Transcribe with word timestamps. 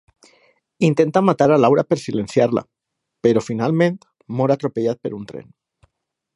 Intenta 0.87 1.21
matar 1.27 1.47
a 1.55 1.59
Laura 1.65 1.83
per 1.91 1.99
silenciar-la; 2.05 2.65
però 3.27 3.45
finalment 3.51 4.01
mor 4.41 4.55
atropellat 4.57 5.05
per 5.07 5.17
un 5.19 5.33
tren. 5.33 5.49